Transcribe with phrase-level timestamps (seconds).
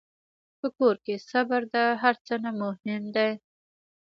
[0.59, 3.31] په کور کې صبر د هر څه نه مهم دی.